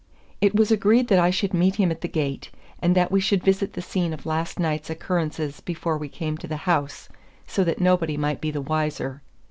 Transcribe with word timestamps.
It 0.41 0.55
was 0.55 0.71
agreed 0.71 1.09
that 1.09 1.19
I 1.19 1.29
should 1.29 1.53
meet 1.53 1.75
him 1.75 1.91
at 1.91 2.01
the 2.01 2.07
gate, 2.07 2.49
and 2.81 2.95
that 2.95 3.11
we 3.11 3.19
should 3.21 3.43
visit 3.43 3.73
the 3.73 3.83
scene 3.83 4.13
of 4.13 4.25
last 4.25 4.57
night's 4.59 4.89
occurrences 4.89 5.61
before 5.63 5.95
we 5.99 6.09
came 6.09 6.39
to 6.39 6.47
the 6.47 6.57
house, 6.65 7.07
so 7.45 7.63
that 7.63 7.79
nobody 7.79 8.17
might 8.17 8.41
be 8.41 8.49
the 8.49 8.61
wiser. 8.61 9.21